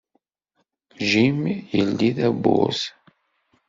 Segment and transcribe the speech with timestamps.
[1.09, 1.39] Jim
[1.75, 2.81] yeldi tawwurt.